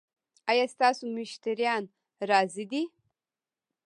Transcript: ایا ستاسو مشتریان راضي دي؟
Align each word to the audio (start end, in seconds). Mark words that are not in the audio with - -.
ایا 0.51 0.65
ستاسو 0.73 1.03
مشتریان 1.17 1.83
راضي 2.29 2.65
دي؟ 2.71 2.83